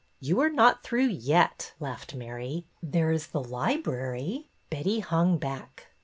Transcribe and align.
''You 0.29 0.39
are 0.39 0.49
not 0.49 0.81
through 0.81 1.09
yet," 1.09 1.73
laughed 1.79 2.15
Mary. 2.15 2.65
There 2.81 3.11
is 3.11 3.27
the 3.27 3.43
library." 3.43 4.47
Betty 4.71 4.99
hung 4.99 5.37
back. 5.37 5.89